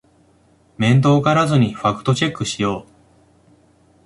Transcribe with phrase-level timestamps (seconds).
[0.79, 2.87] 面倒がらずにファクトチェックしよう